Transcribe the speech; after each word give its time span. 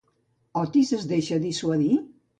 Otis, 0.61 0.93
es 0.99 1.05
deixa 1.13 1.39
dissuadir? 1.47 1.93